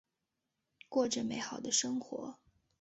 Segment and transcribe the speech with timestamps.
[0.89, 2.39] 过着美好的生活。